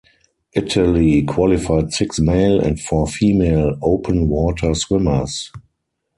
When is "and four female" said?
2.59-3.77